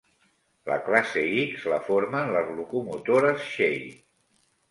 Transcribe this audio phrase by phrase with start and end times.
[0.69, 3.79] La classe X la formen les locomotores Shay.